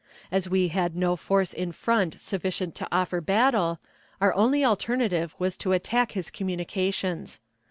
[0.31, 3.77] As we had no force in front sufficient to offer battle,
[4.19, 7.39] our only alternative was to attack his communications.